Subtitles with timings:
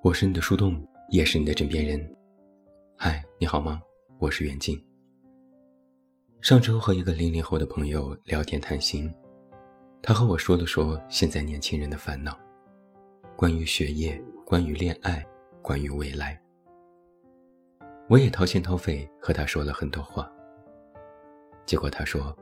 [0.00, 2.16] 我是你的树洞，也是你的枕边人。
[2.96, 3.82] 嗨，你好吗？
[4.20, 4.80] 我是袁静。
[6.40, 9.12] 上周和一个零零后的朋友聊天谈心，
[10.00, 12.38] 他和我说了说现在年轻人的烦恼，
[13.36, 14.16] 关于学业，
[14.46, 15.26] 关于恋爱，
[15.60, 16.40] 关于未来。
[18.08, 20.30] 我也掏心掏肺和他说了很多话。
[21.66, 22.34] 结果他说，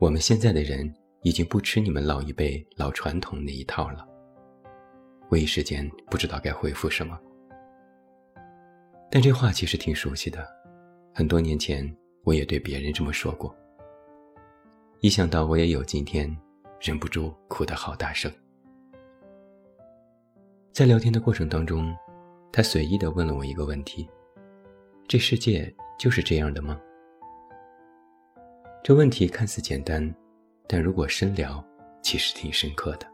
[0.00, 0.92] 我们现在的人
[1.22, 4.04] 已经不吃你们老一辈老传统那一套了。
[5.32, 7.18] 我一时间不知道该回复什么，
[9.10, 10.46] 但这话其实挺熟悉的，
[11.14, 11.90] 很多年前
[12.22, 13.56] 我也对别人这么说过。
[15.00, 16.30] 一想到我也有今天，
[16.78, 18.30] 忍不住哭得好大声。
[20.70, 21.96] 在聊天的过程当中，
[22.52, 24.06] 他随意地问了我一个问题
[25.08, 26.78] ：“这世界就是这样的吗？”
[28.84, 30.14] 这问题看似简单，
[30.68, 31.64] 但如果深聊，
[32.02, 33.11] 其实挺深刻的。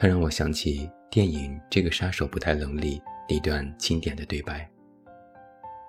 [0.00, 4.70] 它让我想起电影《这个杀手不太冷》里一段经典的对白：“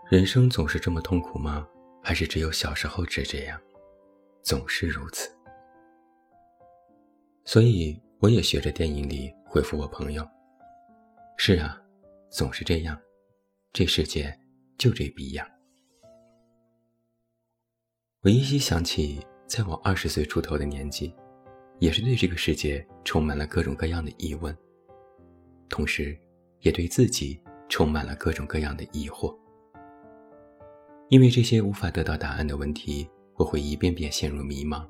[0.09, 1.67] 人生总是这么痛苦吗？
[2.01, 3.61] 还是只有小时候只这样？
[4.41, 5.29] 总是如此。”
[7.45, 10.27] 所以我也学着电影里回复我朋友
[11.37, 11.79] ：“是啊，
[12.31, 12.99] 总是这样，
[13.71, 14.35] 这世界
[14.75, 15.47] 就这逼样。”
[18.25, 21.13] 我依稀想起，在我二十岁出头的年纪。
[21.79, 24.55] 也是对这个世界充满了各种各样的疑问，
[25.69, 26.17] 同时，
[26.59, 29.33] 也对自己充满了各种各样的疑惑。
[31.07, 34.85] 因为这些无法得到答案的问题，我会一遍遍陷入迷茫，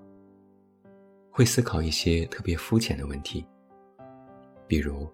[1.31, 3.45] 会思考一些特别肤浅的问题，
[4.67, 5.07] 比如：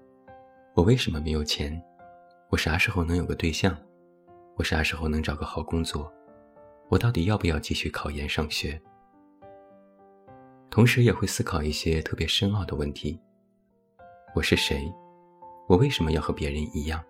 [0.73, 1.79] 我为什么没有钱？
[2.49, 3.77] 我啥时候能有个对象？
[4.55, 6.09] 我啥时候能找个好工作？
[6.89, 8.81] 我到底要不要继续考研上学？
[10.75, 13.17] 同时也会思考一些特别深奥的问题：
[14.35, 14.93] 我是谁？
[15.69, 17.01] 我为什么要和别人一样？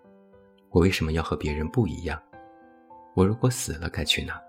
[0.70, 2.22] 我为什么要和别人不一样？
[3.16, 4.40] 我如果死了该去哪？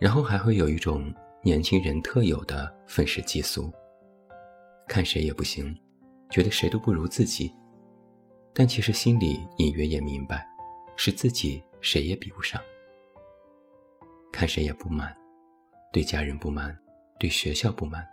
[0.00, 3.72] 然后还会有一种年轻人特有的愤世嫉俗，
[4.88, 5.72] 看谁也不行，
[6.28, 7.54] 觉得谁都不如自己，
[8.52, 10.44] 但其实心里隐约也明白，
[10.96, 12.60] 是自己谁也比不上。
[14.32, 15.16] 看谁也不满，
[15.92, 16.76] 对家人不满。
[17.18, 18.06] 对学校不满，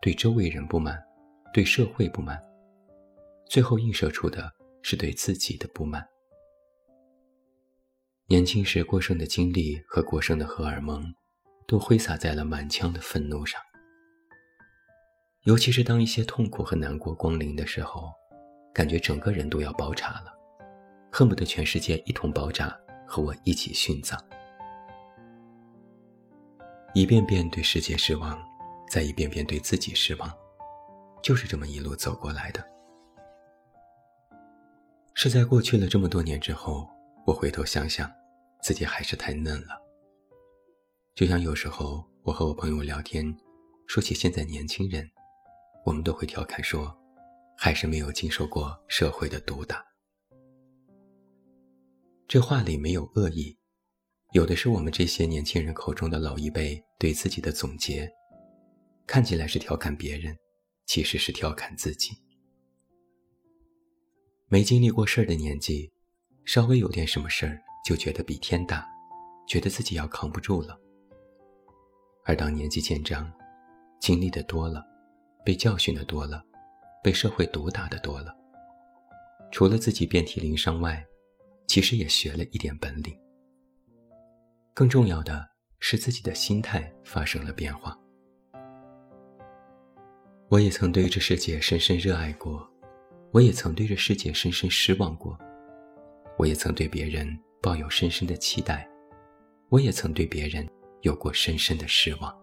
[0.00, 1.02] 对周围人不满，
[1.52, 2.42] 对社会不满，
[3.46, 6.06] 最后映射出的是对自己的不满。
[8.26, 11.14] 年轻时过剩的精力和过剩的荷尔蒙，
[11.66, 13.60] 都挥洒在了满腔的愤怒上。
[15.44, 18.12] 尤其是当一些痛苦和难过光临的时候，
[18.74, 20.32] 感觉整个人都要爆炸了，
[21.10, 24.22] 恨不得全世界一同爆炸，和我一起殉葬。
[26.92, 28.49] 一遍遍对世界失望。
[28.90, 30.28] 再一遍遍对自己失望，
[31.22, 32.66] 就是这么一路走过来的。
[35.14, 36.88] 是在过去了这么多年之后，
[37.24, 38.10] 我回头想想，
[38.60, 39.80] 自己还是太嫩了。
[41.14, 43.32] 就像有时候我和我朋友聊天，
[43.86, 45.08] 说起现在年轻人，
[45.84, 46.92] 我们都会调侃说，
[47.56, 49.84] 还是没有经受过社会的毒打。
[52.26, 53.56] 这话里没有恶意，
[54.32, 58.10] 有的是我们这些年轻人口中的老一辈对自己的总结。
[59.10, 60.38] 看起来是调侃别人，
[60.86, 62.12] 其实是调侃自己。
[64.46, 65.90] 没经历过事儿的年纪，
[66.44, 68.86] 稍微有点什么事儿就觉得比天大，
[69.48, 70.78] 觉得自己要扛不住了。
[72.24, 73.28] 而当年纪渐长，
[74.00, 74.80] 经历的多了，
[75.44, 76.40] 被教训的多了，
[77.02, 78.32] 被社会毒打的多了，
[79.50, 81.04] 除了自己遍体鳞伤外，
[81.66, 83.18] 其实也学了一点本领。
[84.72, 85.44] 更重要的
[85.80, 87.98] 是自己的心态发生了变化。
[90.50, 92.68] 我也曾对这世界深深热爱过，
[93.30, 95.38] 我也曾对这世界深深失望过，
[96.36, 98.84] 我也曾对别人抱有深深的期待，
[99.68, 100.68] 我也曾对别人
[101.02, 102.36] 有过深深的失望。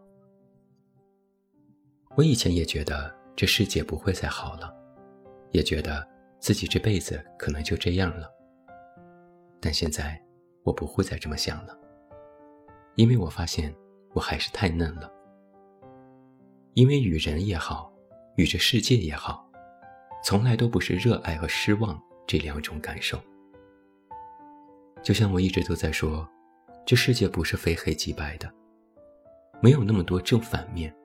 [2.16, 4.74] 我以前也觉得这世界不会再好了，
[5.52, 6.08] 也觉得
[6.40, 8.32] 自己这辈子可能就这样了。
[9.60, 10.18] 但现在
[10.64, 11.78] 我不会再这么想了，
[12.96, 13.76] 因为我发现
[14.14, 15.12] 我还是太嫩了，
[16.74, 17.94] 因为与人也好。
[18.38, 19.50] 与这世界也好，
[20.24, 23.20] 从来都不是热爱和失望这两种感受。
[25.04, 26.28] 就像我一直都在说，
[26.86, 28.48] 这世界不是非黑即白的，
[29.60, 30.96] 没有那么多正反面，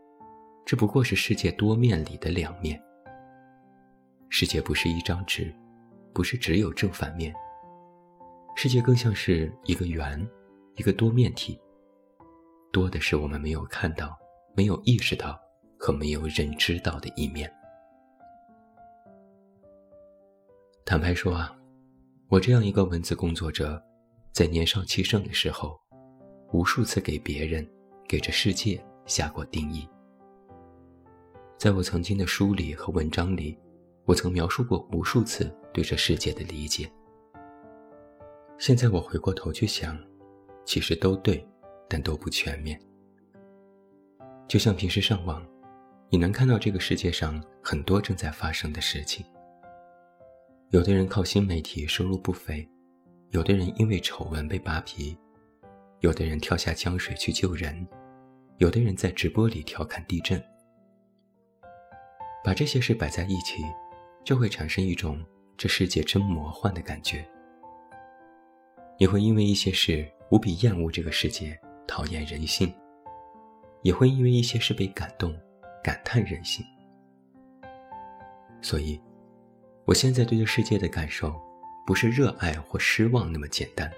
[0.67, 2.81] 这不过是世界多面里的两面。
[4.29, 5.55] 世界不是一张纸，
[6.13, 7.35] 不是只有正反面，
[8.55, 10.29] 世界更像是一个圆，
[10.77, 11.59] 一个多面体，
[12.71, 14.15] 多的是我们没有看到，
[14.55, 15.42] 没有意识到。
[15.85, 17.53] 和没有人知道的一面。
[20.85, 21.59] 坦白说啊，
[22.29, 23.83] 我这样一个文字工作者，
[24.33, 25.77] 在年少气盛的时候，
[26.53, 27.69] 无数次给别人、
[28.07, 29.85] 给这世界下过定义。
[31.59, 33.59] 在我曾经的书里和文章里，
[34.05, 36.89] 我曾描述过无数次对这世界的理解。
[38.57, 39.99] 现在我回过头去想，
[40.65, 41.45] 其实都对，
[41.89, 42.81] 但都不全面。
[44.47, 45.45] 就像平时上网，
[46.13, 49.25] 你能看到这个世界上很多正在发生的事情。
[50.69, 52.69] 有的人靠新媒体收入不菲，
[53.31, 55.17] 有的人因为丑闻被扒皮，
[56.01, 57.89] 有的人跳下江水去救人，
[58.59, 60.39] 有的人在直播里调侃地震。
[62.45, 63.63] 把这些事摆在一起，
[64.23, 65.19] 就会产生一种
[65.57, 67.27] 这世界真魔幻的感觉。
[68.99, 71.59] 你会因为一些事无比厌恶这个世界，
[71.89, 72.69] 讨厌人性；
[73.81, 75.35] 也会因为一些事被感动，
[75.83, 76.65] 感叹人性。
[78.61, 79.01] 所以，
[79.85, 81.35] 我现在对这世界的感受，
[81.87, 83.91] 不是热爱或失望那么简单。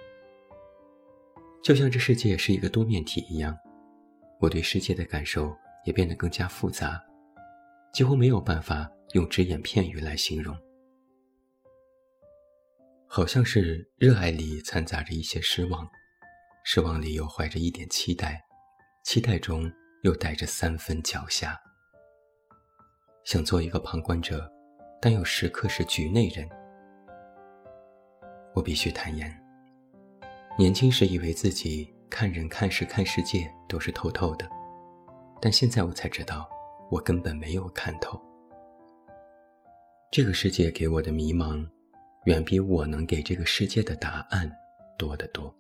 [1.63, 3.57] 就像这世界是一个多面体一样，
[4.41, 5.55] 我对世界的感受
[5.85, 7.03] 也变得更加复杂。
[7.93, 10.57] 几乎没有办法用只言片语来形容，
[13.07, 15.89] 好像是热爱里掺杂着一些失望，
[16.65, 18.43] 失望里又怀着一点期待，
[19.05, 19.71] 期待中
[20.03, 21.55] 又带着三分狡黠。
[23.25, 24.51] 想做一个旁观者，
[25.01, 26.49] 但又时刻是局内人。
[28.55, 29.35] 我必须坦言，
[30.59, 34.49] 年轻时以为自己看人、看事、看世界都是透透的，
[35.41, 36.49] 但现在我才知道。
[36.91, 38.21] 我根本没有看透，
[40.13, 41.67] 这个世界给我的迷茫，
[42.27, 44.49] 远比我能给这个世界的答案
[44.99, 45.53] 多得多。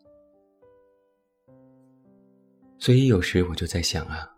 [2.78, 4.30] 所以有时我就在想啊，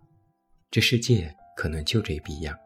[0.71, 2.57] 这世界可能就这逼样，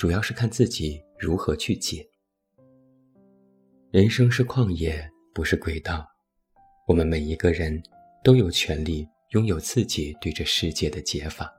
[0.00, 2.08] 主要是看自己如何去解。
[3.90, 6.08] 人生是旷野，不是轨道，
[6.88, 7.82] 我们每一个人
[8.24, 11.52] 都有权利拥有自己对这世界的解法。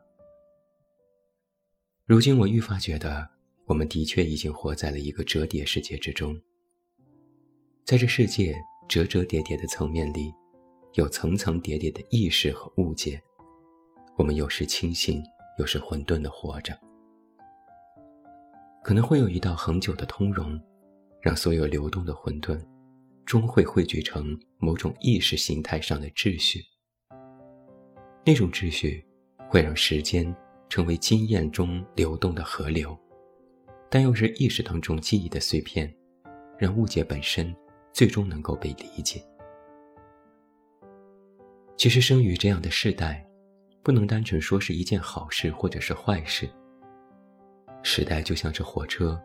[2.07, 3.29] 如今我愈发觉得，
[3.65, 6.35] 我们的确已经活在了一个折叠世界之中。
[7.85, 8.55] 在这世界
[8.89, 10.33] 折折叠叠的层面里，
[10.95, 13.21] 有层层叠叠的意识和误解。
[14.17, 15.23] 我们有时清醒，
[15.59, 16.75] 有时混沌的活着。
[18.83, 20.59] 可能会有一道恒久的通融，
[21.21, 22.59] 让所有流动的混沌，
[23.25, 26.61] 终会汇聚成某种意识形态上的秩序。
[28.25, 29.05] 那种秩序，
[29.49, 30.35] 会让时间。
[30.69, 32.97] 成为经验中流动的河流，
[33.89, 35.93] 但又是意识当中记忆的碎片，
[36.57, 37.53] 让误解本身
[37.91, 39.21] 最终能够被理解。
[41.75, 43.27] 其实生于这样的世代，
[43.83, 46.49] 不能单纯说是一件好事或者是坏事。
[47.83, 49.19] 时代就像这火车，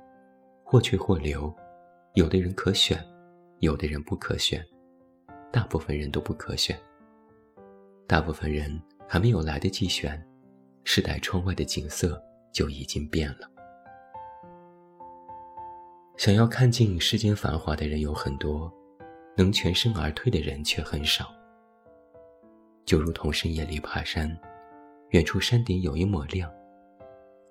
[0.64, 1.54] 或去或留，
[2.14, 2.98] 有的人可选，
[3.58, 4.64] 有的人不可选，
[5.52, 6.78] 大部分人都不可选。
[8.06, 10.20] 大部分人还没有来得及选。
[10.84, 12.22] 时代窗外的景色
[12.52, 13.50] 就已经变了。
[16.16, 18.72] 想要看尽世间繁华的人有很多，
[19.36, 21.26] 能全身而退的人却很少。
[22.84, 24.34] 就如同深夜里爬山，
[25.10, 26.48] 远处山顶有一抹亮，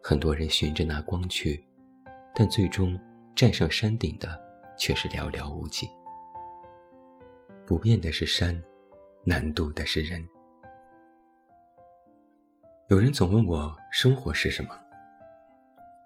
[0.08, 1.66] 很多人循着那光去，
[2.36, 2.96] 但最终
[3.36, 4.40] 站上山顶的
[4.78, 5.90] 却是寥寥无几。
[7.66, 8.64] 不变的是山，
[9.24, 10.24] 难度的是人。
[12.90, 14.80] 有人总问我生活是什么，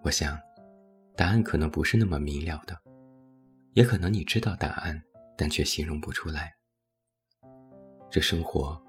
[0.01, 0.39] 我想，
[1.17, 2.81] 答案可能不是那么明了的，
[3.73, 4.97] 也可能你知道答案，
[5.35, 6.55] 但却形容不出来。
[8.09, 8.81] 这生活，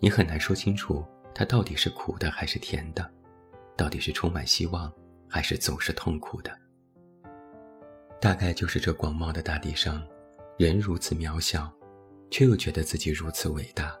[0.00, 3.08] 你很难说清楚它到底是苦的还是甜的，
[3.76, 4.92] 到底是充满希望
[5.28, 6.50] 还是总是痛苦的。
[8.20, 10.02] 大概就是这广袤的大地上，
[10.58, 11.70] 人如此渺小，
[12.30, 13.94] 却又觉得自己如此伟大。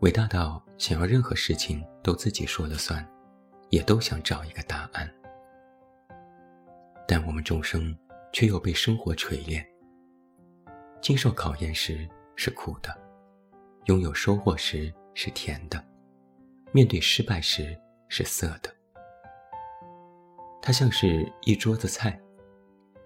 [0.00, 3.06] 伟大到想要任何事情都自己说了算，
[3.68, 5.08] 也都想找一个答案。
[7.06, 7.96] 但我们众生
[8.32, 9.64] 却又被生活锤炼。
[11.00, 12.96] 经受考验时是苦的，
[13.86, 15.82] 拥有收获时是甜的，
[16.72, 17.78] 面对失败时
[18.08, 18.74] 是涩的。
[20.62, 22.20] 它像是一桌子菜，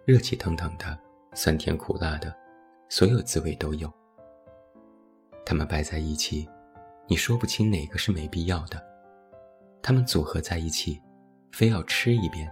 [0.05, 0.99] 热气腾腾的，
[1.35, 2.35] 酸甜苦辣的，
[2.89, 3.93] 所有滋味都有。
[5.47, 6.49] 它们摆在一起。
[7.07, 8.83] 你说不清哪个是没必要的，
[9.83, 10.99] 它们组合在一起，
[11.53, 12.51] 非要吃一遍，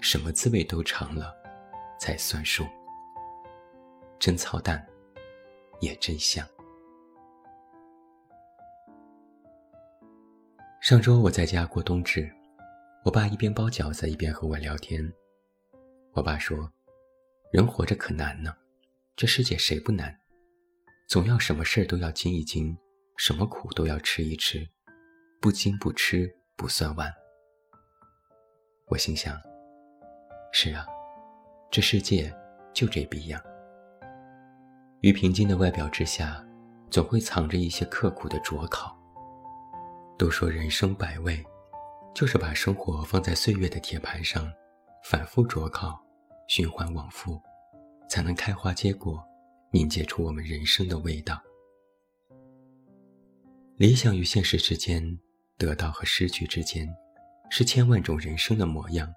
[0.00, 1.32] 什么滋味都尝了，
[2.00, 2.66] 才算数。
[4.18, 4.84] 真操蛋，
[5.78, 6.44] 也真香。
[10.80, 12.28] 上周我在家过冬至，
[13.04, 15.12] 我爸一边包饺子一边和我聊天。
[16.12, 16.72] 我爸说
[17.50, 18.54] ：“人活着可难呢，
[19.16, 20.16] 这世界谁不难？
[21.08, 22.78] 总要什么事儿都要经一经，
[23.16, 24.64] 什么苦都要吃一吃，
[25.40, 27.12] 不经不吃不算完。
[28.86, 29.36] 我心想：
[30.52, 30.86] 是啊，
[31.72, 32.32] 这世界
[32.72, 33.42] 就这逼样。
[35.00, 36.40] 于平静的外表之下，
[36.88, 38.96] 总会藏着一些刻苦的灼烤。
[40.16, 41.44] 都说人生百味，
[42.14, 44.52] 就是把生活放在岁月的铁盘上，
[45.04, 46.00] 反复灼烤，
[46.48, 47.40] 循环往复，
[48.08, 49.22] 才能开花结果，
[49.70, 51.40] 凝结出我们人生的味道。
[53.76, 55.18] 理想与现实之间，
[55.56, 56.88] 得到和失去之间，
[57.50, 59.12] 是千万种人生的模样，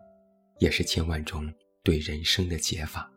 [0.60, 3.12] 也是千万种对人生的解法。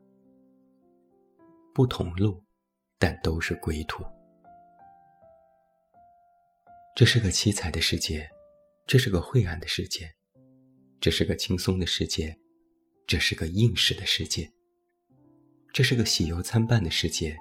[1.75, 2.43] 不同路。
[3.01, 4.03] 但都是归途。
[6.97, 8.29] 这是个七彩的世界，
[8.89, 10.11] 这是个晦暗的世界，
[10.99, 12.35] 这是个轻松的世界，
[13.07, 14.51] 这是个应试的世界，
[15.75, 17.37] 这是个喜忧参半的世界，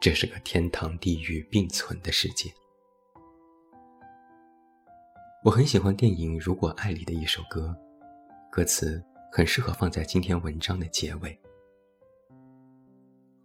[0.00, 2.52] 这是个天堂地狱并存的世界。
[5.44, 7.72] 我很喜欢电影《如果爱》里的一首歌，
[8.50, 11.40] 歌词很适合放在今天文章的结尾。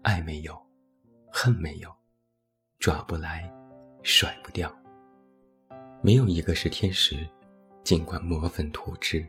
[0.01, 0.59] 爱没有。
[1.33, 1.89] 恨没有，
[2.79, 3.49] 抓不来，
[4.03, 4.80] 甩不掉。
[6.03, 7.15] 没有一个是天使，
[7.83, 9.23] 尽管磨粉涂脂。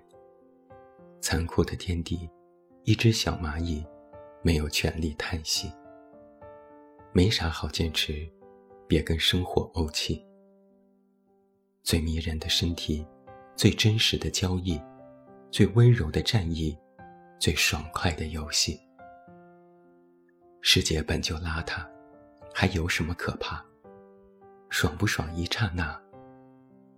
[1.21, 2.27] 残酷的天地，
[2.85, 3.85] 一只小蚂蚁，
[4.43, 5.71] 没有权利叹息。
[7.13, 8.27] 没啥好坚持，
[8.89, 10.27] 别跟生活怄气。
[11.83, 13.07] 最迷人的身体，
[13.55, 14.81] 最真实的交易，
[15.51, 16.75] 最温柔的战役，
[17.39, 18.81] 最爽快的游戏。
[20.63, 21.87] 世界本就邋遢。
[22.55, 23.63] 还有什么可怕？
[24.69, 26.02] 爽不爽一刹那，